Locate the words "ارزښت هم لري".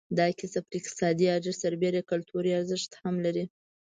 2.59-3.45